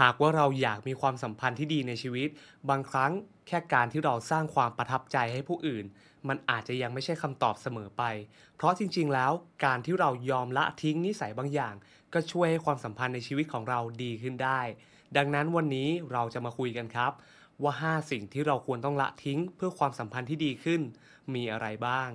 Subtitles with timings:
[0.00, 2.28] หากว่าเราอยากมีความสัมพันธ์ที่ดีในชีวิต
[2.68, 3.12] บางครั้ง
[3.46, 5.84] แค่การที่เราสร้างความประทับใจให้ผู้อื่น
[6.28, 8.02] มันอาจจะยังไม่ใช่คำตอบเสมอไป
[8.56, 9.32] เพราะจริงๆ แล้ว
[9.64, 11.74] การที่เรายอมละทิ้งนิสัยบางอย่าง
[12.12, 14.60] ก็ช่วยให้ความสัมพันธ์ในชีวิตของเราดีขึ้นได้
[15.16, 17.12] ดังนั้นวันนี้เราจะมาคุยกันครับ
[17.62, 20.80] ว่า 5 สิ่งที่เราควรต้องละทิ้งเพื่อความสัมพันธ์ที่ดีขึ้น
[21.34, 22.10] มีอะไรบ้าง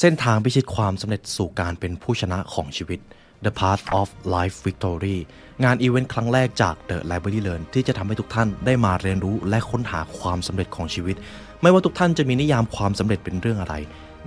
[0.00, 3.00] เส้นทางพิชิตความสำเร็จสู่การเป็นผู้ชนะของชีวิต
[3.44, 5.18] The Path of Life Victory
[5.64, 11.16] งานอีเวนต์ครั้งแรกจาก The Library Learn ที่จะทำให้ทุกท่านได้มาเรียนรู้และค้นหาความสำเร็จของชีวิต
[11.62, 13.74] ไม่ว่าทุกท่านจะมีนิยามความสำเร็จเป็นเรื่องอะไร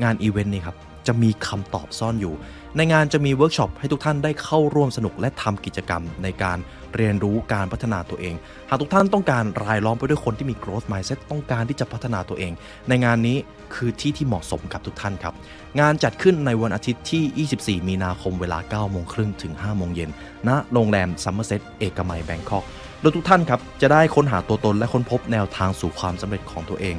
[0.04, 0.76] งานอีเวนต์นี้ครับ
[1.10, 2.34] จะมีคำตอบซ่อนอยู่
[2.78, 6.58] ในงานจะมีเวิร์กช็อปให้ทุกท่านได้เข้าร่วมสนุกและทำกิจกรรมในการ
[6.96, 8.36] เรียนรู้การพัฒนาตัวเอง
[8.70, 12.52] หากทุกท่านต้องการรายล้อมไปด้วยคนที่มี growth mindset ต้องการที่จะพัฒนาตัวเอง
[12.90, 13.38] ในงานนี้
[13.76, 15.34] คือที่ที่เหมาะสมกับทุกท่านครับ
[15.80, 20.10] งานจัดขึ้นในวันอาทิตย์ที่ 24 มีนาคมเวลา 9 โมงครึ่งถึง 5 โมงเย็น
[20.48, 22.66] ณโรงแรม Somerset เอกมัย Bangkok
[23.02, 26.96] โดยทุกท่านครับจะได้ค้นหาตัวตนและค้นพบแนวทางสู่ความสำเร็จของตัวเอง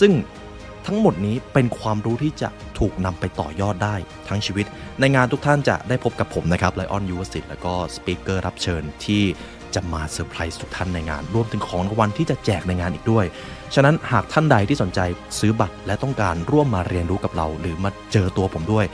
[0.00, 0.12] ซึ่ง
[0.92, 3.96] ทั้งหมดนี้เป็นความรู้ที่จะถูกนำไปต่อยอดได้
[4.28, 4.66] ทั้งชีวิต
[5.00, 9.22] ในงานทุกท่านจะได้พบกับผมนะครับไลออนยูวสิตแล้วก็ speaker รับเชิญที่
[9.74, 13.24] จะมาเซอร์ไพรส์ทุกท่านในงาน รวมถึงของรางวัลที่จะแจกในงานอีกด้วย
[13.74, 15.00] ฉะนั้นหากท่านใดที่สนใจ
[15.38, 18.86] ซื้อบัตรและต้องการร่วมมาเรียนรู้กับเรา หรือมาเจอตัวผมด้วย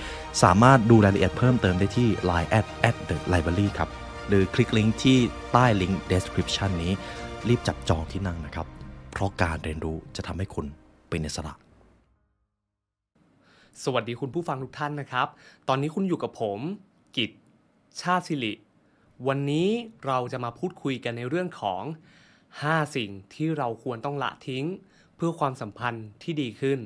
[0.43, 3.89] สามารถดูรายละเอียดเพิ่มเติมได้ที่ Line at at the library ครับ
[4.29, 5.19] หรือคลิกลิงก์ที่
[5.53, 6.93] ใต้ลิงก์ description นี้
[7.49, 8.67] รีบจับจองที่นั่งนะครับ
[9.13, 10.67] เพราะการเรียนรู้จะทำให้คุณ
[11.11, 11.66] เป็นอิสระ
[13.85, 15.29] สวัสดีคุณผู้ฟังทุกท่านนะครับ
[15.69, 16.59] ตอนนี้คุณอยู่กับผม
[17.17, 17.31] กิจ
[18.03, 18.53] ชาติสิริ
[19.29, 19.69] วันนี้
[20.07, 21.83] เราจะมาพูดคุยกันในเรื่องของ
[22.39, 24.65] 5 สิ่งที่เราควรต้องละทิ้ง
[25.17, 26.79] เพื่อความสัมพันธ์ที่ดีขึ้น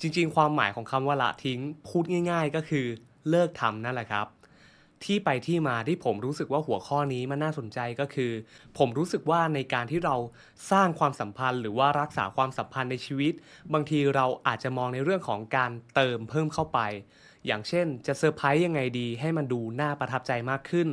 [0.00, 2.86] จริงๆ ความหมายของคำว่าละทิ้ง พูดง่าย ๆ ก็คือ
[3.30, 4.26] เลิกทำนั่นแหละครับ
[5.04, 8.32] ที่ไปที่มาที่ผมรู้สึกว่าหัวข้อนี้มันน่าสนใจก็คือ
[8.78, 10.16] ผมรู้สึกว่าในการที่เรา
[10.70, 13.32] สร้างความสัมพันธ์ หรือว่ารักษาความสัมพันธ์ในชีวิต
[13.72, 16.78] บางทีเราอาจจะมองในเรื่องของการเติมเพิ่มเข้าไป
[17.46, 20.88] อย่างเช่น จะเซอร์ไพรส์ยังไงดี ให้มันดูน่าประทับใจมากขึ้น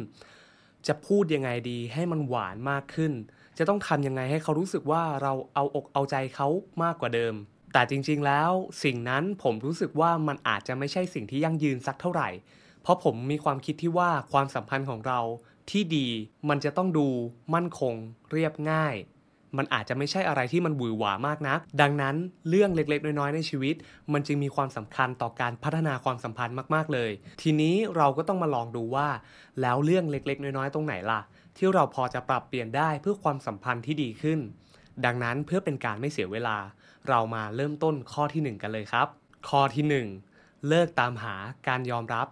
[0.88, 3.14] จะพูดยังไงดี ให้มันหวานมากขึ้น
[3.58, 6.48] จะต้องทำยังไงให้เขารู้สึกว่าเราเอาอกเอาใจเขา
[6.84, 7.36] มากกว่าเดิม
[7.74, 8.52] แต่จริง ๆ แล้ว
[8.84, 12.30] สิ่งนั้นผมรู้สึกว่ามันอาจจะไม่ใช่สิ่งที่ยั่งยืนสักเท่าไหร่
[12.84, 15.20] เพราะผมมีความคิดที่ว่าความสัมพันธ์ของเรา
[15.70, 16.08] ที่ดี
[16.50, 17.08] มันจะต้องดู
[17.54, 17.94] มั่นคง
[18.32, 18.96] เรียบง่าย
[19.58, 22.16] มันอาจจะไม่ใช่อะไรที่มันหวือหวามากนัก ดังนั้น
[22.50, 23.76] เรื่องเล็กๆ น้อยๆ ในชีวิต
[24.14, 27.12] มันจึงมีความสำคัญต่อการพัฒนาความสัมพันธ์มากๆเลย
[27.42, 29.08] ทีนี้เราก็ต้องมาลองดูว่า
[29.62, 31.22] แล้วเรื่องเล็กๆ น้อยๆ ตรงไหนล่ะ
[31.58, 34.40] ที่เราพอจะปรับเปลี่ยนได้เพื่อความสัมพันธ์ที่ดีขึ้น
[35.06, 36.58] ดังนั้นเพื่อเป็นการไม่เสียเวลา
[37.10, 39.08] เรามาเริ่มต้นข้อที่ 1 กันเลยครับ
[39.50, 41.36] ข้อที่ 1 เลิกตามหา
[41.68, 42.28] การยอมรับ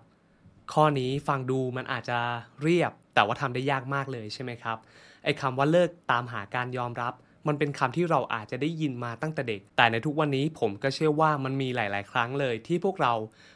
[0.74, 2.20] ข้อนี้ฟังดูมันอาจจะ
[2.62, 4.78] เรียบ แต่ว่าทำได้ยากมากเลยใช่ไหมครับ
[5.24, 7.14] ไอ้คำว่าเลิกตามหาการยอมรับ
[7.48, 13.14] มันเป็นคำที่เราอาจจะได้ยินมาตั้งแต่เด็ก แต่ในทุกวันนี้ผมก็เชื่อว่ามันมีหลาย ๆ ครั้งเลย ที่พวกเรา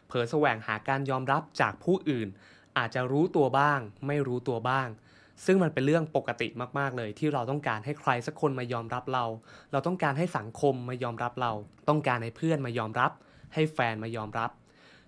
[0.07, 2.27] เผลอแสวงหาการยอมรับจากผู้อื่น
[2.77, 4.87] อาจจะรู้ตัวบ้าง ไม่รู้ตัวบ้าง
[5.45, 6.47] ซึ่งมันเป็นเรื่องปกติ
[6.79, 9.25] มาก ๆ เลย ที่เราต้องการให้ใครสักคนมายอมรับเรา
[9.71, 11.51] เราต้องการให้สังคมมายอมรับเรา
[11.89, 13.11] ต้องการให้เพื่อนมายอมรับ
[13.53, 14.49] ให้แฟนมายอมรับ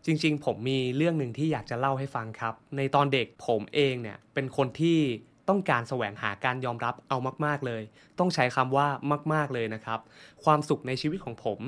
[0.10, 5.00] จริงๆ ผมมีเรื่องหนึ่งที่อยากจะเล่าให้ฟังครับ ในตอนเด็กผมเองเนี่ยเป็นคนที่
[5.50, 7.84] ต้องการแสวงหาการยอมรับเอามากๆเลย
[8.20, 8.88] ต้องใช้คำว่า
[9.34, 10.00] มาก ๆเลยนะครับ
[10.44, 11.60] ความสุขในชีวิตของผม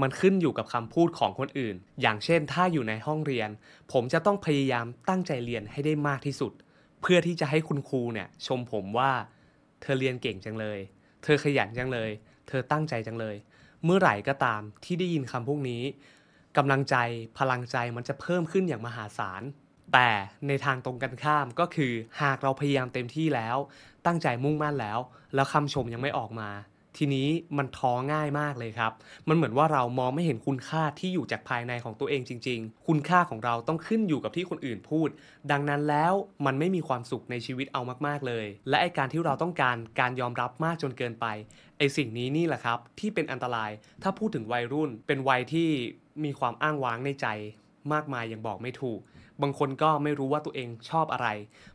[0.00, 3.48] มันขึ้นอยู่กับคำพูดของคนอื่น อย่างเช่น ถ้าอยู่ในห้องเรียน
[3.92, 6.52] ผมจะต้องพยายามตั้งใจเรียนให้ได้มากที่สุด
[7.02, 9.12] เพื่อที่จะให้คุณครูเนี่ยชมผมว่า
[9.80, 10.78] เธอเรียนเก่งจังเลย
[11.22, 12.10] เธอขยันจังเลย
[12.48, 13.36] เธอตั้งใจจังเลย
[13.84, 15.82] เมื่อไหร่ก็ตามที่ได้ยินคำพวกนี้
[16.56, 16.96] กำลังใจ
[17.38, 19.42] พลังใจมันจะเพิ่มขึ้นอย่างมหาศาล
[19.92, 20.10] แต่
[20.48, 21.92] ในทางตรงกันข้ามก็คือ
[22.22, 23.56] หากเราพยายามเต็มที่แล้ว
[24.06, 24.98] ตั้งใจมุ่งมั่นแล้ว
[25.34, 26.50] แล้วคำชมยังไม่ออกมา
[26.98, 27.28] ทีนี้
[27.58, 28.92] มันท้อง่ายมากเลยครับ
[29.28, 35.08] มันเหมือนว่าเรามองไม่เห็นคุณค่าที่อยู่จากภายในของตัวเองจริง ๆ คุณค่าของเราต้องขึ้นอยู่กับที่คนอื่นพูด
[35.50, 36.12] ดังนั้นแล้ว
[36.46, 41.26] มันไม่มีความสุขในชีวิตเอามากๆเลย และไอการที่เราต้องการการยอมรับมากจนเกินไป
[41.78, 43.70] ไอสิ่งนี้นี่แหละครับ ที่เป็นอันตราย
[44.02, 45.68] ถ้าพูดถึงวัยรุ่น เป็นวัยที่
[46.24, 47.26] มีความอ้างว้างในใจ
[47.92, 49.00] มากมายอย่างบอกไม่ถูก
[49.42, 51.28] บางคนก็ไม่รู้ว่าตัวเองชอบอะไร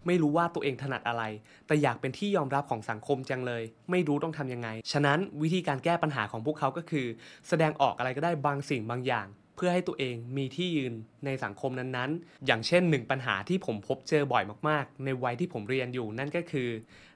[0.05, 1.23] ไม่รู้ว่าตัวเองถนัดอะไร
[1.67, 7.07] แต่อยากเป็นที่ยอมรับของสังคมจังเลย ไม่รู้ต้องทำยังไง ฉะนั้นวิธีการแก้ปัญหาของพวกเขาก็คือ
[7.47, 10.93] แสดงออกอะไรก็ได้บางสิ่งบางอย่างเพื่อให้ตัวเองมีที่ยืน
[11.25, 16.69] ในสังคมนั้นๆ อย่างเช่นหนึ่งปัญหาที่ผมพบเจอบ่อยมากๆ ในวัยที่ผมเรียนอยู่นั่นก็คือ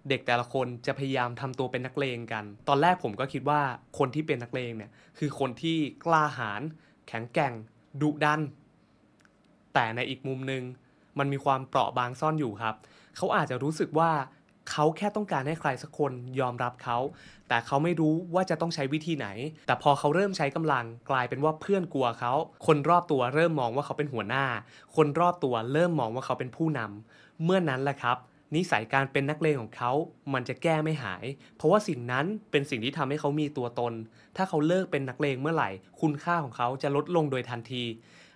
[0.10, 3.62] เด็กแต่ละคนจะพยายามทำตัวเป็นนักเลงกัน ตอนแรกผมก็คิดว่า
[3.98, 6.62] คนที่เป็นนักเลงเนี่ยคือคนที่กล้าหาญ
[7.08, 7.54] แข็งแกร่ง
[8.02, 8.42] ดุดัน
[9.74, 10.64] แต่ในอีกมุมหนึ่ง
[11.20, 12.76] มันมีความเปราะบางซ่อนอยู่ครับ
[13.18, 14.12] เขาอาจจะรู้สึกว่า
[14.72, 16.98] เขาแค่ต้องการให้ใครสักคนยอมรับเขา
[17.48, 19.28] แต่เขาไม่รู้ว่าจะต้องใช้วิธีไหน
[19.68, 22.34] แต่พอเขาเริ่มใช้กำลังกลายเป็นว่าเพื่อนกลัวเขา
[22.66, 24.46] คนรอบตัวเริ่มมองว่าเขาเป็นหัวหน้า
[24.96, 28.18] คนรอบตัวเริ่มมองว่าเขาเป็นผู้นำเมื่อนนั้นแหละครับ
[28.56, 29.92] นิสัยการเป็นนักเลงของเขา
[30.34, 33.94] มันจะแก้ไม่หาย เพราะว่าสิ่งนั้นเป็นสิ่งที่ทำให้เขามีตัวตน
[34.36, 35.70] ถ้าเขาเลิกเป็นนักเลงเมื่อไหร่
[36.02, 37.86] คุณค่าของเขาจะลดลงโดยทันที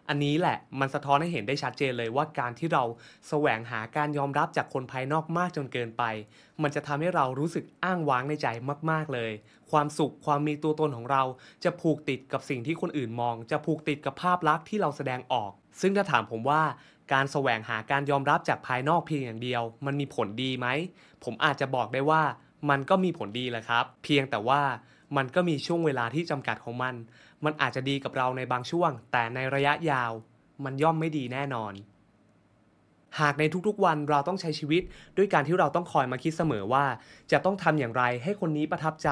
[0.09, 2.83] อันนี้แหละมันสะท้อนให้เห็นได้ชัดเจนเลยว่าการที่เรา
[3.29, 6.03] แสวงหาการยอมรับจากคนภายนอกมากจนเกินไป
[6.61, 8.47] มันจะทำให้เรารู้สึกอ้างว้างในใจ
[8.91, 9.31] มาก ๆเลย
[9.71, 11.23] ความสุขความมีตัวตนของเรา
[11.63, 16.61] จะผูกติดกับสิ่งที่คนอื่นมอง จะผูกติดกับภาพลักษณ์ที่เราแสดงออก ซึ่งถ้าถามผมว่า
[17.13, 20.67] การแสวงหาการยอมรับจากภายนอกเพียงอย่างเดียว มันมีผลดีไหม
[21.23, 22.23] ผมอาจจะบอกได้ว่า
[22.69, 24.61] มันก็มีผลดีแหละครับ เพียงแต่ว่า
[25.17, 26.95] มันก็มีช่วงเวลาที่จำกัดของมัน
[27.45, 30.11] มันอาจจะดีกับเราในบางช่วง แต่ในระยะยาว
[30.63, 31.73] มันย่อมไม่ดีแน่นอน
[33.19, 34.83] หากในทุกๆวันเราต้องใช้ชีวิต
[35.17, 36.85] ด้วยการที่เราต้องคอยมาคิดเสมอว่า
[37.31, 39.09] จะต้องทำอย่างไรให้คนนี้ประทับใจ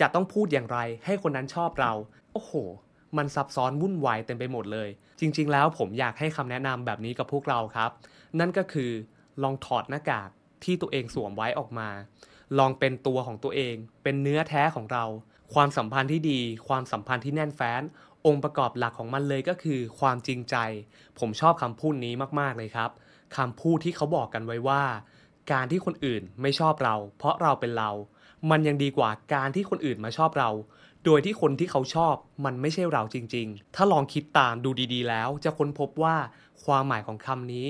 [0.00, 1.92] จะต้องพูดอย่างไรให้คนนั้นชอบเรา
[2.32, 2.52] โอ้โห
[3.16, 4.88] มันซับซ้อนวุ่นวายเต็มไปหมดเลย
[5.20, 7.90] จริง ๆ แล้วผมอยากให้คำแนะนำแบบนี้กับพวกเราครับ
[8.40, 8.90] นั่นก็คือ
[9.42, 10.30] ลองถอดหน้ากาก
[10.64, 11.88] ที่ตัวเองสวมไว้ออกมา
[12.58, 15.04] ลองเป็นตัวของตัวเอง เป็นเนื้อแท้ของเรา
[15.54, 17.82] ความสัมพันธ์ที่ดี ความสัมพันธ์ที่แน่นแฟ้น
[18.26, 20.56] องค์ประกอบหลักของมันเลยก็คือ ความจริงใจ
[21.18, 22.90] ผมชอบคำพูดนี้มากๆเลยครับ
[23.36, 24.82] คำพูดที่เขาบอกกันไว้ว่า
[25.52, 27.90] การที่คนอื่นไม่ชอบเรา เพราะเราเป็นเรา
[28.50, 30.50] มันยังดีกว่าการที่คนอื่นมาชอบเรา
[31.04, 36.16] โดยที่คนที่เขาชอบมันไม่ใช่เราจริง ๆ ถ้าลองคิดตามดูดีๆ แล้ว จะค้นพบว่า
[36.64, 37.68] ความหมายของคำนี้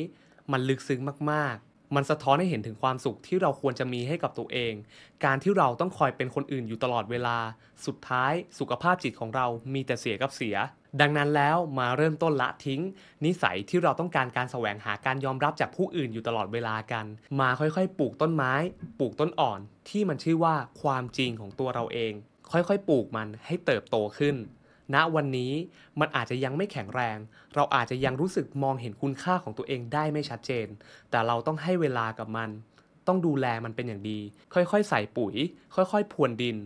[0.52, 4.74] มันลึกซึ้งมากๆ มันสะท้อนให้เห็นถึงความสุขที่เราควรจะมีให้กับตัวเอง
[5.24, 7.36] การที่เราต้องคอยเป็นคนอื่นอยู่ตลอดเวลา
[7.86, 10.56] สุดท้ายสุขภาพจิตของเรามีแต่เสียกับเสีย
[11.00, 12.80] ดังนั้นแล้วมาเริ่มต้นละทิ้ง
[13.24, 17.04] นิสัยที่เราต้องการการแสวงหาการยอมรับจากผู้อื่นอยู่ตลอดเวลากัน
[17.40, 18.52] มาค่อยๆ ปลูกต้นไม้
[18.98, 22.12] ปลูกต้นอ่อน ที่มันชื่อว่าความจริงของตัวเราเอง
[22.50, 24.36] ค่อยๆ ปลูกมันให้เติบโตขึ้น
[24.94, 25.52] ณวันนี้
[26.00, 27.18] มันอาจจะยังไม่แข็งแรง
[27.54, 30.66] เราอาจจะยังรู้สึกมองเห็นคุณค่าของตัวเองได้ไม่ชัดเจน
[31.10, 32.50] แต่เราต้องให้เวลากับมัน
[33.06, 34.20] ต้องดูแลมันเป็นอย่างดี
[34.54, 35.34] ค่อยๆ ใส่ปุ๋ย
[35.74, 36.56] ค่อยๆพรวนดิน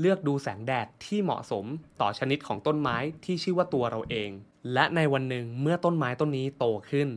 [0.00, 1.64] เลือกดูแสงแดดที่เหมาะสม
[2.00, 4.30] ต่อชนิดของต้นไม้ที่ชื่อว่าตัวเราเอง
[4.72, 7.08] และในวันหนึ่งเมื่อต้นไม้ต้นนี้โตขึ้น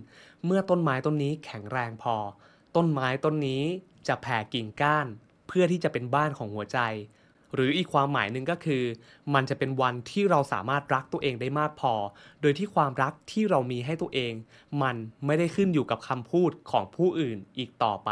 [0.46, 2.16] เมื่อต้นไม้ต้นนี้แข็งแรงพอ
[2.75, 3.63] ต้นไม้ต้นนี้
[4.07, 5.07] จะแผ่กิ่งก้าน
[5.50, 6.80] เพื่อที่จะเป็นบ้านของหัวใจ
[7.54, 8.84] หรืออีกความหมายหนึ่งก็คือ
[9.34, 11.94] มันจะเป็นวันที่เราสามารถรักตัวเองได้มากพอ
[12.42, 14.34] โดยที่ความรักที่เรามีให้ตัวเอง
[14.81, 18.12] มันไม่ได้ขึ้นอยู่กับคำพูดของผู้อื่นอีกต่อไป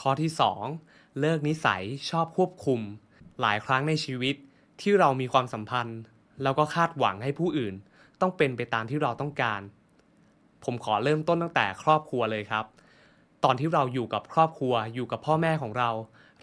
[0.00, 0.30] ข้อที่
[0.74, 2.80] 2 เลิกนิสัยชอบควบคุม
[3.40, 4.34] หลายครั้งในชีวิต
[4.80, 6.00] ที่เรามีความสัมพันธ์
[6.42, 7.74] แล้วก็คาดหวังให้ผู้อื่น
[8.20, 9.60] ต้องเป็นไปตามที่เราต้องการ
[10.64, 12.64] ผมขอเริ่มต้นตั้งแต่ครอบครัวเลยครับ
[13.44, 15.90] ตอนที่เราอยู่กับครอบครัวอยู่กับพ่อแม่ของเรา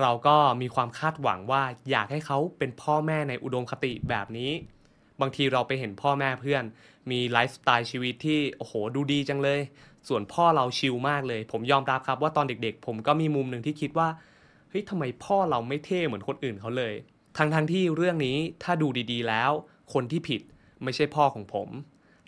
[0.02, 4.52] เราก็มีความคาดหวังว่าอยากให้เขาเป็นพ่อแม่ในอุดมคติแบบนี้
[5.22, 6.64] บางทีเราไปเห็นพ่อแม่เพื่อน
[7.12, 9.60] มีไลฟ์สไตล์ชีวิตที่โอ้โหดูดีจังเลย
[10.08, 14.10] ส่วนพ่อเราชิลมากเลย ผมยอมรับครับว่าตอนเด็กๆ ผมก็มีมุมหนึ่งที่คิดว่า
[14.70, 16.94] เฮ้ยทำไมพ่อเราไม่เท่เหมือนคนอื่นเขาเลย
[17.38, 19.52] ทั้งๆทที่เรื่องนี้ถ้าดูดีๆแล้ว
[19.94, 20.42] คนที่ผิด
[20.84, 21.70] ไม่ใช่พ่อของผม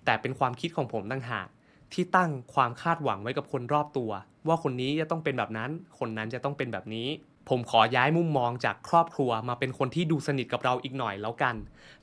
[0.06, 1.47] แต่เป็นความคิดของผมต่างหาก
[1.94, 4.12] ที่ตั้งความคาดหวังไว้กับคนรอบตัว
[4.47, 5.69] ว่าคนนี้จะต้องเป็นแบบนั้น
[6.00, 7.07] คนนั้นจะต้องเป็นแบบนี้
[7.49, 11.56] ผมขอย้ายมุมมองจากครอบครัวมาเป็นคนที่ดูสนิทกับเราอีกหน่อยแล้วกัน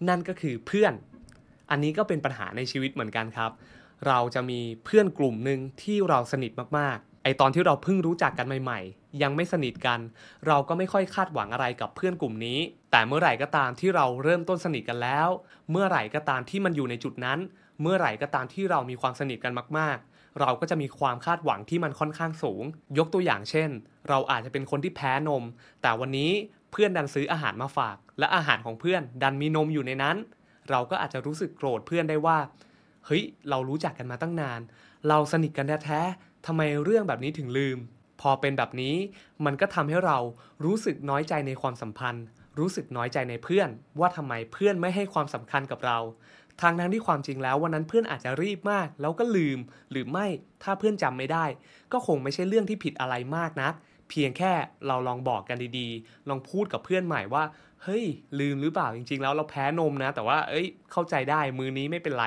[0.08, 0.92] นั่นก็คือเพื่อน
[1.70, 3.50] อันนี้ก็เป็นปัญหาในชีวิตเหมือนกันครับ
[4.06, 10.00] เราจะมีเพื่อนกลุ่มหนึ่งที่เราสนิทมากๆ ไอตอนที่เราเพิ่งรู้จักกันใหม่ ๆ ยังไม่สนิทกัน
[10.46, 12.58] เราก็ไม่ค่อยคาดหวังอะไรกับเพื่อนกลุ่มนี้
[12.90, 15.28] แต่เมื่อไหร่ก็ตามที่เราเริ่มต้นสนิทกันแล้ว
[15.70, 17.38] เมื่อไหร่ก็ตามที่มันอยู่ในจุดนั้น
[17.82, 22.62] เมื่อไหร่ก็ตามที่เรามีความสนิทกันมากๆ เราก็จะมีความคาดหวังที่มันค่อนข้างสูง
[22.98, 23.70] ยกตัวอย่างเช่น
[24.08, 25.44] เราอาจจะเป็นคนที่แพ้นม
[25.82, 26.30] แต่วันนี้
[26.72, 30.16] เพื่อนดันซื้ออาหารมาฝาก และอาหารของเพื่อนดันมีนมอยู่ในนั้น
[30.70, 32.38] เราก็อาจจะรู้สึกโกรธเพื่อนได้ว่า
[33.06, 34.60] เฮ้ยเรารู้จักกันมาตั้งนาน
[35.08, 37.78] เราสนิทกันแท้ๆทำไมเรื่องแบบนี้ถึงลืม
[38.20, 38.96] พอเป็นแบบนี้
[39.44, 40.18] มันก็ทำให้เรา
[40.64, 42.24] รู้สึกน้อยใจในความสัมพันธ์
[42.58, 43.68] รู้สึกน้อยใจในเพื่อน
[44.00, 45.98] ว่าทำไมเพื่อนไม่ให้ความสำคัญกับเรา
[46.60, 49.58] ทางทั้งที่ความจริงแล้ววันนั้นเพื่อนอาจจะรีบมาก แล้วก็ลืม
[49.90, 50.26] หรือไม่
[50.62, 51.44] ถ้าเพื่อนจำไม่ได้
[51.92, 53.74] ก็คงไม่ใช่เรื่องที่ผิดอะไรมากนะัก
[54.10, 54.52] เพียงแค่
[54.86, 57.44] เราลองบอกกันดีๆ ลองพูดกับเพื่อนใหม่ว่า
[57.82, 58.04] เฮ้ย
[58.40, 62.26] ลืมหรือเปล่าจริง ๆ แล้วเราแพ้นมนะ แต่ว่าเอ้ย เข้าใจได้มือนี้ไม่เป็นไร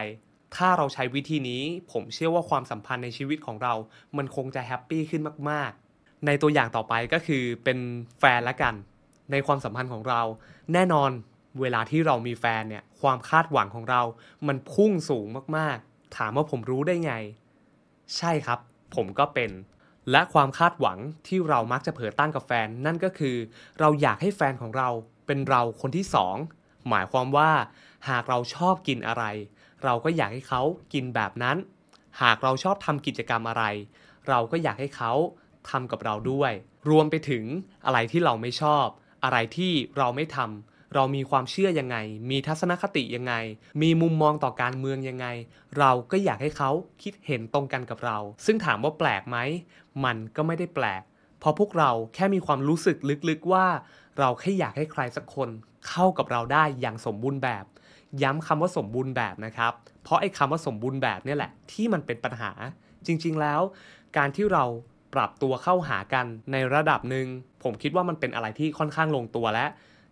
[0.56, 3.74] ถ้าเราใช้วิธีนี้ ผมเชื่อว่าความสัมพันธ์ในชีวิตของเรา
[4.18, 7.78] มันคงจะแฮปปี้ขึ้นมากๆ ในตัวอย่างต่อไปก็คือเป็น
[8.20, 8.74] แฟนละกัน
[9.32, 10.22] ในความสัมพันธ์ของเรา
[10.74, 11.12] แน่นอน
[11.62, 14.02] เวลาที่เรามีแฟนเนี่ยความคาดหวังของเรา
[14.48, 17.14] มันพุ่งสูงมากๆ ถามว่าผมรู้ได้ไง
[18.18, 18.60] ใช่ครับ
[18.96, 19.52] ผมก็เป็น
[20.12, 20.98] และความคาดหวัง
[21.28, 23.36] ที่เรามักจะเผลอตั้งกับแฟน นั่นก็คือ
[23.80, 24.90] เราอยากให้แฟนของเรา
[25.28, 26.36] เป็นเราคนที่สอง
[26.90, 27.52] หมายความว่า
[28.10, 29.24] หากเราชอบกินอะไร
[29.84, 30.62] เราก็อยากให้เขา
[30.94, 31.58] กินแบบนั้น
[32.22, 33.64] หากเราชอบทำกิจกรรมอะไร
[34.30, 35.14] เราก็อยากให้เขา
[35.70, 36.52] ทำกับเราด้วย
[36.90, 37.44] รวมไปถึง
[37.86, 38.86] อะไรที่เราไม่ชอบ
[39.24, 41.98] อะไรที่เราไม่ทำ เรามีความเชื่อยังไง
[42.30, 43.34] มีทัศนคติยังไง
[43.82, 45.28] มีมุมมองต่อการเมืองยังไง
[45.80, 46.72] เราก็อยากให้เขา
[47.04, 49.38] คิดเห็นตรงกันกับเรา ซึ่งถามว่าแปลกไหม
[50.06, 51.04] มันก็ไม่ได้แปลก
[51.40, 52.98] เพราะพวกเราแค่มีความรู้สึก
[53.30, 53.66] ลึกๆว่า
[54.20, 55.50] เราแค่อยากให้ใครสักคน
[55.88, 57.66] เข้ากับเราได้อย่างสมบูรณ์แบบ
[58.24, 62.52] ย้ำคำว่าสมบูรณ์แบบนะครับ เพราะไอ้คำว่าสมบูรณ์แบบเนี่ยแหละ ที่มันเป็นปัญหา
[63.06, 63.62] จริง ๆ แล้ว
[64.18, 64.64] การที่เรา
[65.14, 67.28] ปรับตัวเข้าหากันในระดับหนึ่ง
[67.64, 69.66] ผมคิดว่ามันเป็นอะไรที่ค่อนข้างลงตัวและ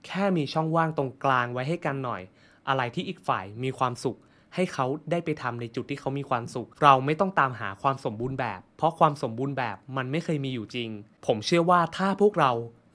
[0.06, 2.22] แค่มีช่องว่างตรงกลางไว้ให้กันหน่อย
[2.68, 4.18] อะไรที่อีกฝ่ายมีความสุข
[4.56, 10.90] ให้เขาได้ไปทำในจุดที่เขามีความสุข เราไม่ต้องตามหาความสมบูรณ์แบบ เพราะความสมบูรณ์แบบมันไม่เคยมีอยู่จริง
[11.26, 12.52] ผมเชื่อว่าถ้าพวกเรา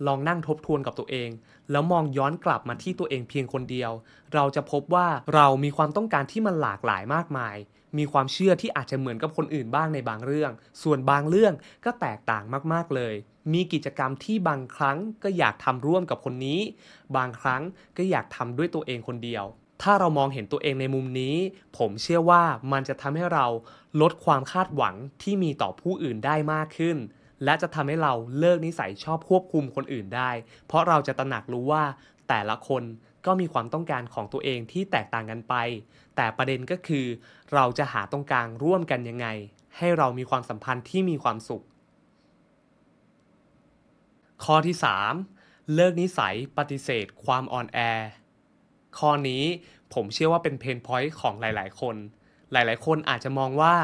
[0.07, 1.31] ลองนั่งทบทวนกับตัวเอง
[1.71, 3.91] แล้วมองย้อนกลับมาที่ตัวเองเพียงคนเดียว
[4.35, 7.57] เราจะพบว่าเรามีความต้องการที่มันหลากหลายมากมาย
[7.99, 10.53] มีความเชื่อที่อาจจะเหมือนกับคนอื่นบ้างในบางเรื่อง
[10.83, 11.55] ส่วนบางเรื่อง
[11.85, 13.15] ก็แตกต่างมากๆเลย
[13.53, 16.61] มีกิจกรรมที่บางครั้งก็อยากทำร่วมกับคนนี้
[17.17, 17.63] บางครั้ง
[17.97, 19.45] ก็อยากทำด้วยตัวเองคนเดียว
[19.83, 21.37] ถ้าเรามองเห็นตัวเองในมุมนี้
[21.79, 22.43] ผมเชื่อว่า
[22.73, 23.47] มันจะทำให้เรา
[24.01, 26.97] ลดความคาดหวังที่มีต่อผู้อื่นได้มากขึ้น
[27.45, 30.31] และจะทำให้เราเลิกนิสัยชอบควบคุมคนอื่นได้
[30.67, 31.85] เพราะเราจะตระหนักรู้ว่า
[32.29, 32.83] แต่ละคน
[33.27, 35.55] ก็มีความต้องการของตัวเองที่แตกต่างกันไป
[36.17, 37.07] แต่ประเด็นก็คือ
[37.55, 39.27] เราจะหาตรงกลางร่วมกันยังไง
[39.77, 41.65] ให้เรามีความสัมพันธ์ที่มีความสุข
[44.45, 44.77] ข้อที่
[45.25, 47.79] 3 เลิกนิสัยปฏิเสธ ความอ่อนแอ
[48.99, 49.43] ข้อนี้
[49.95, 51.97] ผมเชื่อว่าเป็นเพนพอยต์ของหลาย ๆ คน
[52.53, 53.75] หลาย ๆ คนอาจจะมองว่า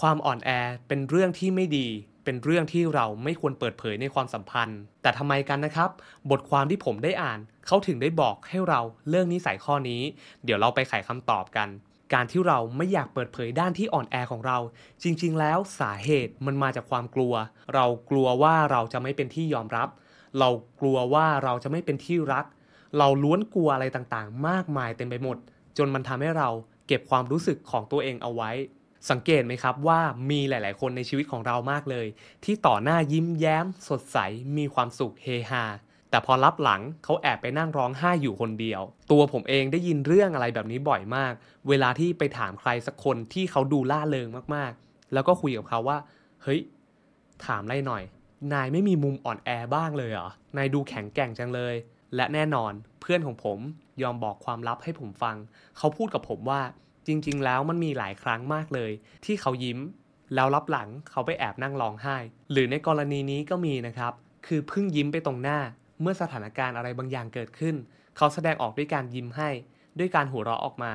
[0.00, 0.50] ความอ่อนแอ
[0.88, 1.88] เป็นเรื่องที่ไม่ดี
[2.26, 5.90] เป็นเรื่องที่เราไม่ควรเปิดเผยในความสัมพันธ์ แต่ทำไมกันนะครับ
[6.30, 8.80] บทความที่ผมได้อ่าน เขาถึงได้บอกให้เรา
[9.10, 10.02] เลิกนิสัยข้อนี้
[10.44, 11.68] เดี๋ยวเราไปไขคำตอบกัน
[12.14, 14.58] การที่เราไม่อยากเปิดเผยด้านที่อ่อนแอของเรา
[15.02, 17.34] จริง ๆ แล้วสาเหตุมันมาจากความกลัว
[17.74, 19.88] เรากลัวว่าเราจะไม่เป็นที่ยอมรับ
[20.38, 20.48] เรา
[20.80, 22.44] กลัวว่าเราจะไม่เป็นที่รัก
[22.98, 25.36] เราล้วนกลัวอะไรต่างๆ มากมายเต็มไปหมด
[25.78, 26.48] จนมันทำให้เรา
[26.86, 28.50] เก็บความรู้สึกของตัวเองเอาไว้
[29.10, 30.00] สังเกตไหมครับว่า
[30.30, 32.06] มีหลาย ๆ คนในชีวิตของเรามากเลย
[32.44, 34.18] ที่ต่อหน้ายิ้มแย้ม สดใส
[34.56, 35.64] มีความสุขเฮฮา
[36.10, 41.32] แต่พอรับหลังเขาแอบไปนั่งร้องไห้อยู่คนเดียว ตัวผมเองได้ยินเรื่องอะไรแบบนี้บ่อยมาก
[41.68, 45.98] เวลาที่ไปถามใครสักคนที่เขาดูล่าเริงมาก ๆ แล้วก็คุยกับเขาว่า
[46.42, 46.60] เฮ้ย
[47.46, 48.02] ถามอะไรหน่อย
[48.52, 51.74] นายไม่มีมุมอ่อนแอบ้างเลยเหรอ นายดูแข็งแกร่งจังเลย
[52.16, 53.58] และแน่นอนเพื่อนของผม
[54.02, 55.36] ยอมบอกความลับให้ผมฟัง
[55.78, 56.60] เขาพูดกับผมว่า
[57.06, 58.92] จริง ๆ แล้วมันมีหลายครั้งมากเลย
[59.24, 59.78] ที่เขายิ้ม
[60.34, 62.16] แล้วรับหลังเขาไปแอบนั่งร้องไห้
[62.52, 64.12] หรือในกรณีนี้ก็มีนะครับ
[64.46, 65.58] คือเพิ่งยิ้มไปตรงหน้า
[66.00, 67.74] เมื่อสถานการณ์อะไรบางอย่างเกิดขึ้น
[68.16, 69.50] เขาแสดงออกด้วยการยิ้มให้
[69.98, 70.92] ด้วยการหัวเราะออกมา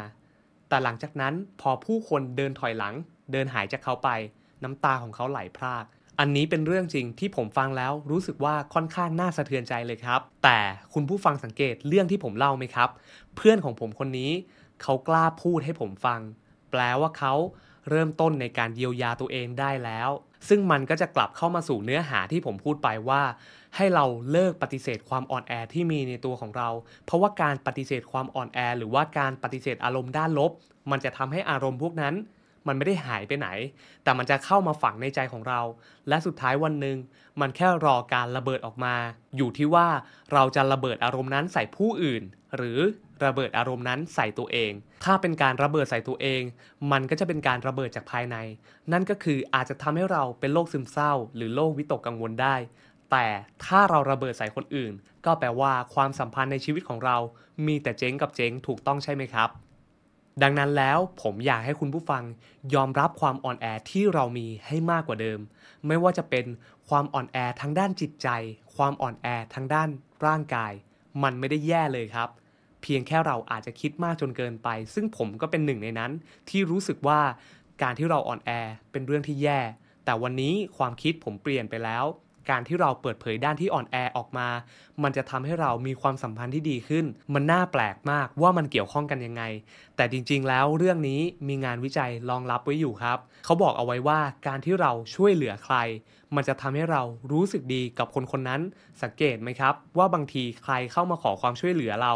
[0.69, 2.95] แต่หลังจากนั้นพอผู้คนเดินถอยหลัง
[3.31, 4.09] เดินหายจากเขาไป
[4.63, 5.85] น้ำตาของเขาไหลพราก
[6.23, 10.59] อันนี้เป็นเรื่องจริงที่ผมฟังแล้วรู้สึกว่าค่อนข้างน่าสะเทือนใจเลยครับ แต่
[10.93, 12.89] คุณผู้ฟังสังเกตเรื่องที่ผมเล่าไหมครับ
[13.35, 14.31] เพื่อนของผมคนนี้
[14.81, 16.19] เขากล้าพูดให้ผมฟัง
[16.71, 17.33] แปลว่าเขา
[17.89, 20.09] เริ่มต้นในการเยียวยาตัวเองได้แล้ว
[20.49, 23.21] ซึ่งมันก็จะกลับเข้ามาสู่เนื้อหาที่ผมพูดไปว่า
[23.75, 26.69] ให้เราเลิกปฏิเสธความอ่อนแอที่มีในตัวของเรา
[27.05, 30.51] เพราะว่าการปฏิเสธความอ่อนแอ หรือว่าการปฏิเสธอารมณ์ด้านลบ
[30.91, 32.15] มันจะทำให้อารมณ์พวกนั้น
[32.67, 33.47] มันไม่ได้หายไปไหน
[34.03, 35.61] แต่มันจะเข้ามาฝังในใจของเรา
[36.07, 36.97] และสุดท้ายวันหนึ่ง
[37.41, 38.95] มันแค่รอการระเบิดออกมา
[39.37, 39.87] อยู่ที่ว่า
[40.33, 42.23] เราจะระเบิดอารมณ์นั้นใส่ผู้อื่น
[42.57, 42.79] หรือ
[43.25, 44.71] ระเบิดอารมณ์นั้นใส่ตัวเอง
[45.03, 46.41] ถ้าเป็นการระเบิดใส่ตัวเอง
[46.91, 48.37] มันก็จะเป็นการระเบิดจากภายใน
[48.91, 52.55] นั่นก็คืออาจจะทำให้เราเป็นโรคซึมเศร้า หรือโรควิตกกังวลได้
[53.11, 53.27] แต่
[53.65, 54.93] ถ้าเราระเบิดใส่คนอื่น
[55.25, 57.17] ก็แปลว่าความสัมพันธ์ในชีวิตของเรา
[57.67, 59.49] มีแต่เจ๊งกับเจ๊งถูกต้องใช่ไหมครับ
[60.43, 62.23] ดังนั้นแล้วผมอยากให้คุณผู้ฟัง
[62.73, 65.39] ยอมรับความอ่อนแอที่เรามีให้มากกว่าเดิม
[65.87, 66.45] ไม่ว่าจะเป็น
[66.89, 68.27] ความอ่อนแอทางด้านจิตใจ
[68.75, 69.89] ความอ่อนแอทางด้าน
[70.25, 70.73] ร่างกาย
[71.23, 72.29] มันไม่ได้แย่เลยครับ
[72.81, 76.11] เพียงแค่เราอาจจะคิดมากจนเกินไป ซึ่งผมก็เป็นหนึ่งในนั้น
[76.49, 77.19] ที่รู้สึกว่า
[77.81, 78.51] การที่เราอ่อนแอ
[78.91, 79.59] เป็นเรื่องที่แย่
[80.05, 82.05] แต่วันนี้ความคิดผมเปลี่ยนไปแล้ว
[82.49, 84.47] การที่เราเปิดเผยด้านที่อ่อนแอออกมา
[85.03, 89.43] มันจะทำให้เรามีความสัมพันธ์ที่ดีขึ้น มันน่าแปลกมากว่ามันเกี่ยวข้องกันยังไง
[89.95, 95.75] แต่จริง ๆ แล้วเรื่องนี้มีงานวิจัยรองรับไว้อยู่ครับ เขาบอกเอาไว้ว่าการที่เราช่วยเหลือใคร
[96.35, 98.61] มันจะทำให้เรารู้สึกดีกับคนคนนั้น
[99.03, 102.13] สังเกตไหมครับ ว่าบางทีใครเข้ามาขอความช่วยเหลือเรา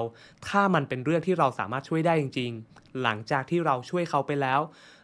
[0.47, 4.59] ถ้ามันเป็นเรื่องที่เราสามารถช่วยได้จริง ๆ หลังจากที่เราช่วยเขาไปแล้ว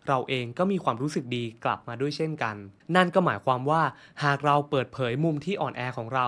[0.07, 2.55] เราเองก็มีความรู้สึกดีกลับมาด้วยเช่นกัน
[2.95, 3.81] นั่นก็หมายความว่า
[4.23, 6.27] หากเราเปิดเผยมุมที่อ่อนแอของเรา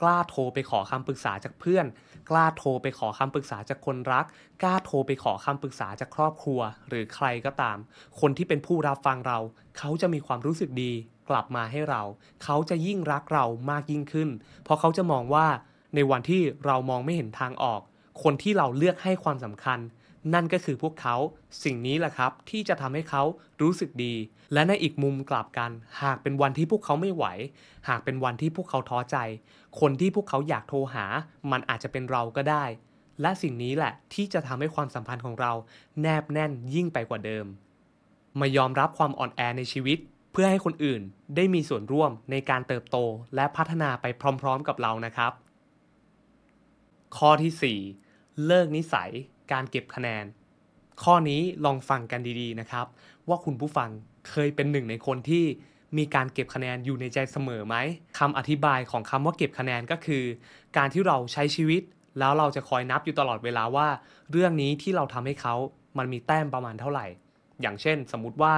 [0.00, 1.86] กล้าโทรไปขอคำปรึกษาจากเพื่อน
[2.30, 4.24] กล้าโทรไปขอคำปรึกษาจากคนรัก
[4.62, 7.78] กล้าโทรไปขอคำปรึกษาจากครอบครัว หรือใครก็ตาม
[8.20, 9.38] คนที่เป็นผู้รับฟังเรา
[9.78, 10.92] เขาจะมีความรู้สึกดี
[11.30, 12.02] กลับมาให้เรา
[12.44, 14.28] เขาจะยิ่งรักเรามากยิ่งขึ้น
[14.64, 15.46] เพราะเขาจะมองว่า
[15.94, 17.80] ในวันที่เรามองไม่เห็นทางออก
[18.22, 19.78] คนที่เราเลือกให้ความสำคัญ
[20.34, 21.16] นั่นก็คือพวกเขา
[21.64, 23.22] สิ่งนี้แหละครับ ที่จะทำให้เขา
[23.62, 24.14] รู้สึกดี
[24.52, 25.70] และในอีกมุมกลับกัน
[26.02, 27.24] หากเป็นวันที่พวกเขาไม่ไหว
[27.88, 29.16] หากเป็นวันที่พวกเขาท้อใจ
[29.80, 31.04] คนที่พวกเขาอยากโทรหา
[31.50, 32.64] มันอาจจะเป็นเราก็ได้
[33.20, 35.52] และสิ่งนี้แหละที่จะทำให้ความสัมพันธ์ของเรา
[36.00, 37.46] แนบแน่นยิ่งไปกว่าเดิม
[38.40, 39.98] มายอมรับความอ่อนแอในชีวิต
[40.32, 41.02] เพื่อให้คนอื่น
[41.36, 42.96] ได้มีส่วนร่วมในการเติบโต
[43.34, 44.06] และพัฒนาไป
[44.42, 45.32] พร้อม ๆ กับเรานะครับ
[47.16, 49.10] ข้อที่ 4 เลิกนิสัย
[49.52, 50.24] การเก็บคะแนน
[51.02, 52.86] ข้อนี้ลองฟังกันดีๆนะครับ
[53.28, 53.90] ว่าคุณผู้ฟัง
[54.30, 55.44] เคยเป็นหนึ่งในคนที่
[55.98, 57.76] มีการเก็บคะแนนอยู่ในใจเสมอไหม
[58.18, 60.24] คำอธิบายของคำว่าเก็บคะแนนก็คือ
[60.76, 61.82] การที่เราใช้ชีวิต
[62.18, 63.88] แล้วเราจะคอยนับอยู่ตลอดเวลาว่า
[64.32, 65.54] เรื่องนี้ที่เราทำให้เขา
[65.98, 67.06] มันมีแต้มประมาณเท่าไหร่
[67.62, 68.54] อย่างเช่น สมมุติว่า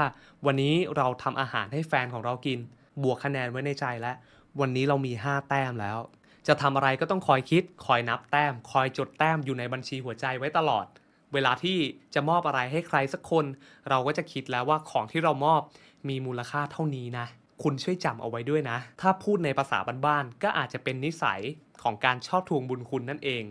[0.46, 2.58] วันนี้เราทำอาหารให้แฟนของเรากิน
[3.02, 4.16] บวกคะแนนไว้ในใจแล้ว
[4.60, 5.98] วันนี้เรามี 5 แต้มแล้ว
[6.46, 10.86] จะทำอะไรก็ต้องคอยคิด คอยนับแต้ม คอยจดแต้มอยู่ในบัญชีหัวใจไว้ตลอด
[11.32, 11.78] เวลาที่
[12.14, 13.44] จะมอบอะไรให้ใครสักคน
[13.88, 15.60] เราก็จะคิดแล้วว่าของที่เรามอบ
[16.08, 17.26] มีมูลค่าเท่านี้นะ
[17.62, 21.40] คุณช่วยจำเอาไว้ด้วยนะ ถ้าพูดในภาษาบ้านๆ ก็อาจจะเป็นนิสัย
[21.82, 23.44] ของการชอบทวงบุญคุณนั่นเอง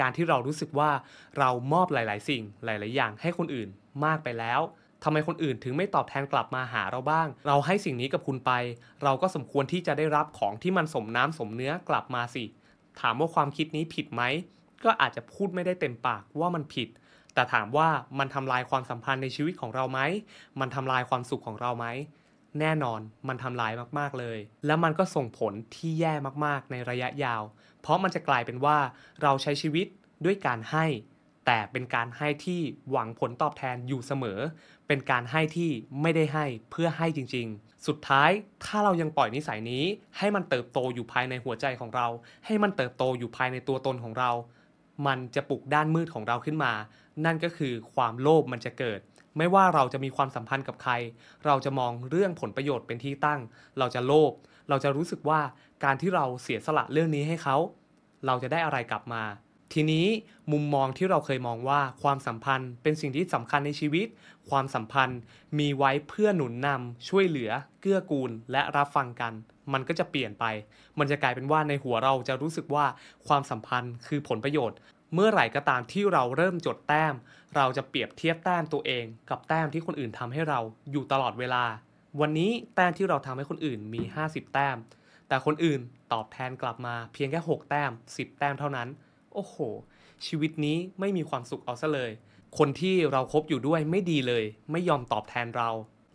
[0.00, 0.90] การที่เรารู้สึกว่า
[1.38, 3.68] เรามอบหลาย ๆ สิ่งหลาย ๆ อย่างให้คนอื่น
[4.04, 4.60] มากไปแล้ว
[5.04, 8.52] ทำไมคนอื่นถึงไม่ตอบแทนกลับมาหาเราบ้าง เราให้สิ่งนี้กับคุณไป
[9.02, 12.44] เราก็สมควรที่จะได้รับของที่มันสมน้ำสมเนื้อกลับมาสิ
[13.00, 14.22] ถามว่าความคิดนี้ผิดไหม
[14.84, 16.88] ก็อาจจะพูดไม่ได้เต็มปากว่ามันผิด
[17.34, 17.88] แต่ถามว่า
[18.18, 20.00] มันทำลายความสัมพันธ์ในชีวิตของเราไหม
[20.60, 21.86] มันทำลายความสุขของเราไหม
[22.60, 26.12] แน่นอนมันทำลายมากๆเลย แล้วมันก็ส่งผลที่แย่
[26.44, 27.42] มากๆในระยะยาว
[27.80, 28.78] เพราะมันจะกลายเป็นว่า
[29.22, 29.86] เราใช้ชีวิต
[30.24, 30.86] ด้วยการให้
[31.46, 34.38] แต่เป็นการให้ที่หวังผลตอบแทนอยู่เสมอ
[34.86, 35.70] เป็นการให้ที่
[36.02, 38.30] ไม่ได้ให้เพื่อให้จริงๆ สุดท้าย
[38.64, 39.84] ถ้าเรายังปล่อยนิสัยนี้
[40.18, 42.06] ให้มันเติบโตอยู่ภายในหัวใจของเรา
[42.46, 44.30] ให้มันเติบโตอยู่ภายในตัวตนของเรา
[45.06, 46.72] มันจะปลุกด้านมืดของเราขึ้นมา
[47.24, 49.00] นั่นก็คือความโลภมันจะเกิด
[49.38, 50.92] ไม่ว่าเราจะมีความสัมพันธ์กับใคร
[51.46, 53.40] เราจะมองเรื่องผลประโยชน์เป็นที่ตั้ง
[53.78, 54.32] เราจะโลภ
[54.68, 55.40] เราจะรู้สึกว่า
[55.84, 57.56] การที่เราเสียสละเรื่องนี้ให้เขา
[58.26, 59.22] เราจะได้อะไรกลับมา
[59.72, 60.06] ทีนี้
[60.52, 64.06] มุมมองที่เราเคยมองว่าความสัมพันธ์เป็นสิ่งที่สำคัญในชีวิต
[64.50, 65.20] ความสัมพันธ์
[65.58, 67.50] มีไว้เพื่อหนุนนำช่วยเหลือ
[67.80, 69.32] เกื้อกูล และรับฟังกัน
[69.72, 70.44] มันก็จะเปลี่ยนไป
[70.98, 72.86] มันจะกลายเป็นว่าในหัวเราจะรู้สึกว่า
[73.26, 74.78] ความสัมพันธ์คือผลประโยชน์
[75.14, 77.14] เมื่อไหร่ก็ตามที่เราเริ่มจดแต้ม
[77.56, 81.64] เราจะเปรียบเทียบแต้มตัวเอง กับแต้มที่คนอื่นทำให้เราอยู่ตลอดเวลา
[82.20, 84.76] วันนี้แต้มที่เราทำให้คนอื่นมี 50 แต้ม
[85.28, 85.80] แต่คนอื่น
[86.12, 88.88] ตอบแทนกลับมาเพียงแค่ 6 แต้ม 10 แต้มเท่านั้น
[89.36, 89.56] โอ้โห
[90.26, 92.10] ชีวิตนี้ไม่มีความสุขเอาซะเลย
[92.58, 95.70] คนที่เราครบอยู่ด้วยไม่ดีเลย ไม่ยอมตอบแทนเรา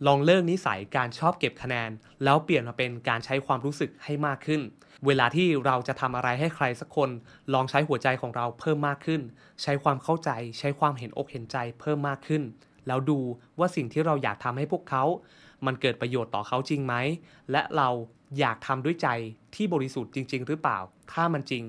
[0.06, 1.90] ลองเลิกนิสัยการชอบเก็บคะแนน
[2.24, 4.60] แล้วเปลี่ยนมาเป็นการใช้ความรู้สึกให้มากขึ้น
[5.06, 7.10] เวลาที่เราจะทำอะไรให้ใครสักคน
[7.54, 9.20] ลองใช้หัวใจของเราเพิ่มมากขึ้น
[9.62, 12.42] ใช้ความเข้าใจ ใช้ความเห็นอกเห็นใจเพิ่มมากขึ้น
[12.86, 13.20] แล้วดู
[13.58, 15.04] ว่าสิ่งที่เราอยากทำให้พวกเขา
[15.66, 16.94] มันเกิดประโยชน์ต่อเขาจริงไหม
[17.50, 17.88] และเรา
[18.38, 19.08] อยากทำด้วยใจ
[19.54, 20.78] ที่บริสุทธิ์จริง ๆ หรือเปล่า
[21.12, 21.64] ถ้ามันจริง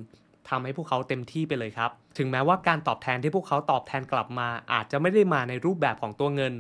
[0.54, 6.54] ทำให้พวกเขาเต็มที่ไปเลยครับ ถึงแม้ว่าการตอบแทนที่พวกเขาตอบแทนกลับมา อาจจะไม่ได้มาในรูปแบบของตัวเงิน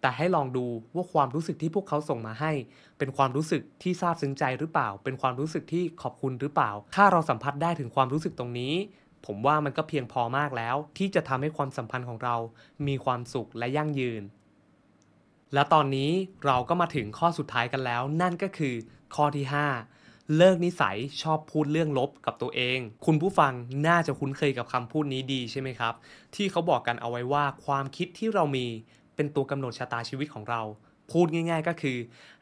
[0.00, 2.52] แต่ให้ลองดูว่าความรู้สึกที่พวกเขาส่งมาให้
[2.98, 8.74] เป็นความรู้สึกที่ซาบซึ้งใจหรือเปล่า เป็นความรู้สึกที่ขอบคุณหรือเปล่า ถ้าเราสัมผัสได้ถึงความรู้สึกตรงนี้
[9.26, 12.36] ผมว่ามันก็เพียงพอมากแล้ว ที่จะทำให้ความสัมพันธ์ของเรา
[12.86, 14.22] มีความสุขและยั่งยืน
[15.54, 16.10] และตอนนี้
[16.46, 18.74] เราก็มาถึงข้อสุดท้ายกันแล้ว นั่นก็คือ
[19.14, 19.99] ข้อที่ 5
[20.36, 23.52] เลิกนิสัยชอบพูดเรื่องลบกับตัวเอง คุณผู้ฟัง
[23.86, 25.94] น่าจะคุ้นเคยกับคำพูดนี้ดีใช่ไหมครับ
[26.34, 28.66] ที่เขาบอกกันเอาไว้ว่าความคิดที่เรามี
[29.16, 30.62] เป็นตัวกำหนดชะตาชีวิตของเรา
[31.12, 31.98] พูดง่ายๆก็คือ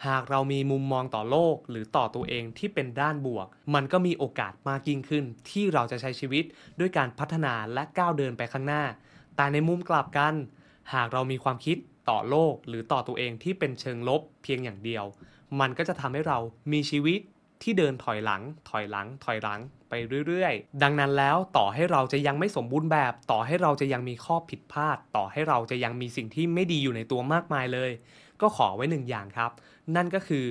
[0.07, 6.45] หากเรามีมุมมองต่อโลกหรือต่อตัวเองที่เป็นด้านบวก มันก็มีโอกาสมากยิ่งขึ้น ที่เราจะใช้ชีวิต
[6.81, 8.83] ด้วยการพัฒนาและก้าวเดินไปข้างหน้า
[9.37, 10.35] แต่ในมุมกลับกัน
[10.95, 11.77] หากเรามีความคิด
[12.11, 15.05] ต่อโลกหรือต่อตัวเองที่เป็นเชิงลบเพียงอย่างเดียว
[15.61, 16.39] มันก็จะทำให้เรา
[16.73, 17.21] มีชีวิต
[17.63, 19.95] ที่เดินถอยหลัง ถอยหลัง ถอยหลังไป
[20.27, 27.91] เรื่อยๆ ดังนั้นแล้วต่อให้เราจะยังไม่สมบูรณ์แบบ ต่อให้เราจะยังมีข้อผิดพลาด ต่อให้เราจะยังมีสิ่งที่ไม่ดีอยู่ในตัวมากมายเลย
[28.41, 29.51] ก็ขอไว้หนึ่งอย่างครับ
[29.97, 30.47] นั่นก็คือ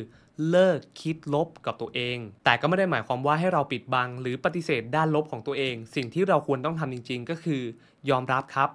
[0.49, 7.61] เลิกคิดลบกับตัวเอง แต่ก็ไม่ได้หมายความว่าให้เราปิดบัง หรือปฏิเสธด้านลบของตัวเอง สิ่งที่เราควรต้องทำจริง ๆ ก็คือ
[8.09, 8.69] ยอมรับครับ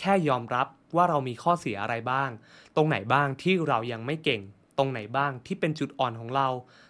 [0.00, 2.30] แค่ยอมรับว่าเรามีข้อเสียอะไรบ้าง
[2.76, 4.42] ตรงไหนบ้างที่เรายังไม่เก่ง
[4.78, 6.48] ตรงไหนบ้างที่เป็นจุดอ่อนของเรา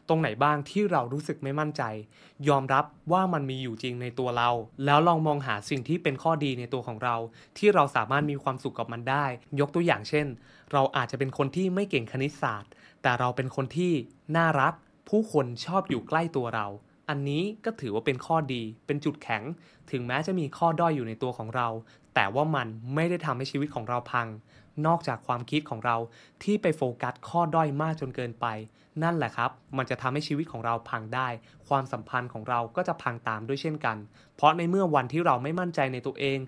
[0.09, 1.83] ตรงไหนบ้างที่เรารู้สึกไม่มั่นใจ
[2.49, 4.51] ยอมรับว่ามันมีอยู่จริงในตัวเรา
[4.85, 7.17] แล้วลองมองหาสิ่งที่เป็นข้อดีในตัวของเรา
[7.59, 9.25] ที่เราสามารถมีความสุขกับมันได้
[9.61, 10.27] ยกตัวอย่างเช่น
[10.73, 12.71] เราอาจจะเป็นคนที่ไม่เก่งคณิตศาสตร์
[13.03, 13.93] แต่เราเป็นคนที่
[14.37, 14.75] น่ารัก
[15.09, 16.67] ผู้คนชอบอยู่ใกล้ตัวเรา
[17.09, 19.43] อันนี้ก็ถือว่าเป็นข้อดี เป็นจุดแข็ง
[19.91, 21.69] ถึงแม้จะมีข้อด้อยอยู่ในตัวของเรา
[22.15, 24.27] แต่ว่ามันไม่ได้ทำให้ชีวิตของเราพัง
[24.87, 25.97] นอกจากความคิดของเรา
[26.43, 28.47] ที่ไปโฟกัสข้อด้อยมากจนเกินไป
[29.05, 31.29] นั่นแหละครับ มันจะทำให้ชีวิตของเราพังได้
[31.69, 33.97] ความสัมพันธ์ของเราก็จะพังตามด้วยเช่นกัน
[34.37, 36.39] เพราะในเมื่อวันที่เราไม่มั่นใจในตัวเอง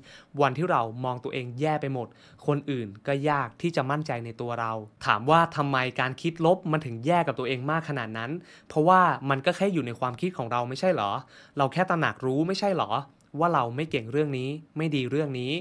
[0.40, 2.08] วันที่เรามองตัวเองแย่ไปหมด
[2.46, 4.72] คนอื่นก็ยากที่จะมั่นใจในตัวเรา
[5.06, 8.30] ถามว่าทำไมการคิดลบมันถึงแย่กับตัวเองมากขนาดนั้น
[8.68, 11.10] เพราะว่ามันก็แค่อยู่ในความคิดของเราไม่ใช่เหรอ
[11.58, 12.90] เราแค่ตระหนักรู้ไม่ใช่เหรอ
[13.38, 15.52] ว่าเราไม่เก่งเรื่องนี้ ไม่ดีเรื่องนี้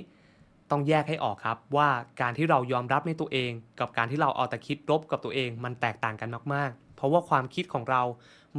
[0.72, 1.90] ต้องแยกให้ออกครับว่า
[2.22, 8.02] การที่เรายอมรับในตัวเอง กับการที่เราเอาแต่คิดลบกับตัวเอง มันแตกต่างกันมากๆ เพราะว่าความคิดของเรา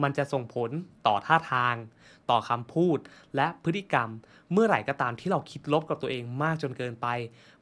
[0.02, 0.70] มันจะส่งผล
[1.06, 1.76] ต่อท่าทาง
[2.30, 2.98] ต่อคำพูด
[3.36, 4.08] และพฤติกรรม
[4.52, 7.06] เมื่อไหร่ก็ตามที่เราคิดลบกับตัวเองมากจนเกินไป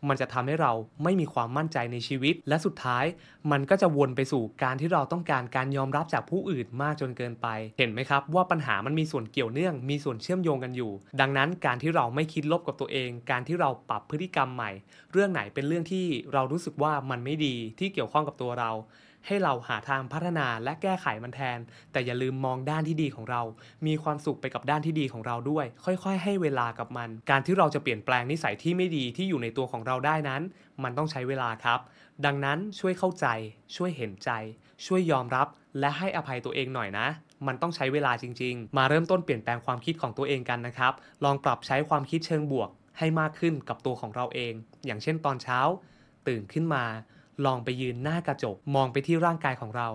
[0.08, 0.72] มันจะทำให้เรา
[1.02, 3.04] ไม่มีความมั่นใจในชีวิต และสุดท้าย
[3.50, 7.46] มันก็จะวนไปสู่การที่เราต้องการการยอมรับจากผู้อื่นมากจนเกินไป
[7.78, 14.70] เห็นไหมครับว่าปัญหามันมีส่วนเกี่ยวเนื่อง มีส่วนเชื่อมโยงกันอยู่ ดังนั้นการที่เราไม่คิดลบกับตัวเอง การที่เราปรับพฤติกรรมใหม่
[15.12, 18.70] เรื่องไหนเป็นเรื่องที่เรารู้สึกว่ามันไม่ดีที่เกี่ยวข้องกับตัวเรา
[19.26, 21.58] ให้เราหาทางพัฒนาและแก้ไขมันแทน
[21.92, 23.42] แต่อย่าลืมมองด้านที่ดีของเรา
[23.86, 30.42] มีความสุขไปกับด้านที่ดีของเราด้วย ค่อยๆ ให้เวลากับมัน การที่เราจะเปลี่ยนแปลงนิสัยที่ไม่ดีที่อยู่ในตัวของเราได้นั้น
[30.82, 31.80] มันต้องใช้เวลาครับ
[32.24, 33.26] ดังนั้นช่วยเข้าใจ
[33.76, 34.30] ช่วยเห็นใจ
[34.86, 35.46] ช่วยยอมรับ
[35.80, 37.06] และให้อภัยตัวเองหน่อยนะ
[37.46, 40.92] มันต้องใช้เวลาจริง ๆ มาเริ่มต้นเปลี่ยนแปลงความคิดของตัวเองกันนะครับ
[41.24, 44.52] ลองปรับใช้ความคิดเชิงบวกให้มากขึ้นกับตัวของเราเอง
[44.86, 45.60] อย่างเช่นตอนเช้า
[46.28, 46.84] ตื่นขึ้นมา
[47.44, 49.88] ลองไปยืนหน้ากระจก มองไปที่ร่างกายของเรา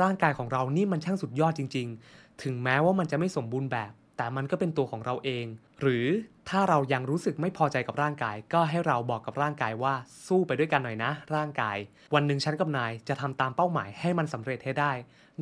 [0.00, 5.46] ร่างกายของเรานี่มันช่างสุดยอดจริง ๆ ถึงแม้ว่ามันจะไม่สมบูรณ์แบบ แต่มันก็เป็นตัวของเราเอง
[5.80, 6.06] หรือ
[6.48, 9.94] ถ้าเรายังรู้สึกไม่พอใจกับร่างกาย ก็ให้เราบอกกับร่างกายว่า
[10.26, 11.76] สู้ไปด้วยกันหน่อยนะ ร่างกาย
[12.14, 14.92] วันหนึ่งฉันกับนายจะทำตามเป้าหมายให้มันสำเร็จให้ได้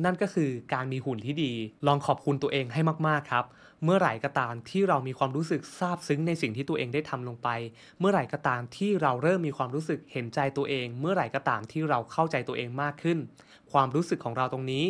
[0.05, 1.53] นั่นก็คือการมีหุ่นที่ดี
[1.87, 3.45] ลองขอบคุณตัวเองให้มากๆครับ
[3.83, 7.49] เมื่อไหร่ก็ตามที่เรามีความรู้สึกซาบซึ้งในสิ่งที่ตัวเองได้ทำลงไป
[7.99, 13.17] เมื่อไหร่ก็ตามที่เราเริ่มมีความรู้สึกเห็นใจตัวเอง เมื่อไหร่ก็ตามที่เราเข้าใจตัวเองมากขึ้น
[13.71, 14.85] ความรู้สึกของเราตรงนี้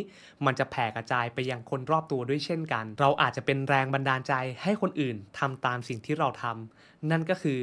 [0.46, 4.34] มันจะแผ่กระจายไปยังคนรอบตัวด้วยเช่นกัน เราอาจจะเป็นแรงบันดาลใจ
[4.64, 7.60] ให้คนอื่นทำตามสิ่งที่เราทำนั่นก็คือ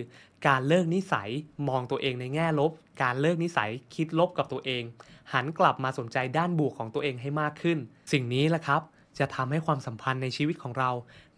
[0.46, 1.28] การเลิกนิสัย
[1.68, 2.72] มองตัวเองในแง่ลบ
[3.02, 4.82] การเลิกนิสัยคิดลบกับตัวเอง
[5.32, 7.78] หันกลับมาสนใจด้านบวกของตัวเองให้มากขึ้น
[8.12, 8.82] สิ่งนี้แหละครับ
[9.18, 10.90] จะทำให้ความสัมพันธ์ในชีวิตของเรา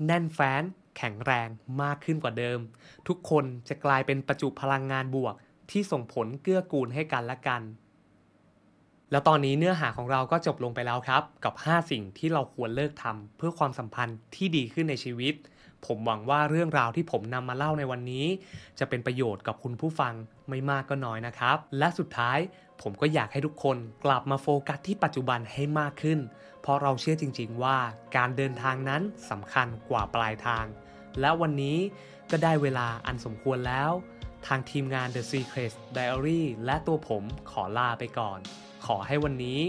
[0.07, 0.63] แน่นแฟ้น
[0.97, 1.49] แข็งแรง
[1.83, 2.59] มากขึ้นกว่าเดิม
[3.09, 5.35] ทุกคนจะกลายเป็นประจุพลังงานบวก
[5.71, 7.63] ที่ส่งผลเกื้อกูลให้กันและกัน
[9.11, 15.35] แล้วตอนนี้เนื้อหาของเราก็จบลงไปแล้วครับ กับ 5 สิ่งที่เราควรเลิกทำเพื่อความสัมพันธ์ที่ดีขึ้นในชีวิต
[15.87, 18.27] ผมหวังว่าเรื่องราวที่ผมนำมาเล่าในวันนี้
[18.79, 20.15] จะเป็นประโยชน์กับคุณผู้ฟัง
[20.49, 22.39] ไม่มากก็น้อยนะครับ และสุดท้าย
[22.83, 26.19] ผมก็อยากให้ทุกคนกลับมาโฟกัสที่ปัจจุบันให้มากขึ้น
[26.63, 27.77] เพราะเราเชื่อจริง ๆ ว่า
[28.17, 30.65] การเดินทางนั้นสำคัญกว่าปลายทาง
[31.21, 31.79] และวันนี้
[32.31, 33.91] ก็ได้เวลาอันสมควรแล้ว
[34.47, 38.41] ทางทีมงาน The Secret Diary และตัวผมขอลาไปก่อน
[38.87, 39.61] ขอให้วันนี้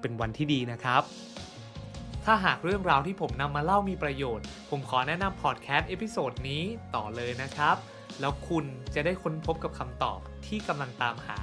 [0.00, 1.02] เป็นวันที่ดีนะครับ
[2.24, 6.62] ถ้าหากเรื่องราวที่ผมนำมาเล่ามีประโยชน์ ผมขอแนะนำพอดแคสต์ episode นี้
[6.94, 7.76] ต่อเลยนะครับ
[8.20, 11.40] แล้วคุณจะได้ค้นพบกับคำตอบที่กำลังตามหา